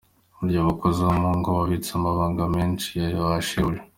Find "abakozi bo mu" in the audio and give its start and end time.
0.61-1.29